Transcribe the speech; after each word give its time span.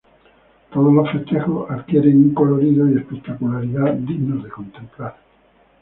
Todos 0.73 0.91
los 0.95 1.11
festejos 1.11 1.69
adquieren 1.69 2.17
un 2.17 2.33
colorido 2.33 2.89
y 2.89 2.97
espectacularidad 2.97 3.93
dignos 3.93 4.43
de 4.43 4.49
contemplar. 4.49 5.15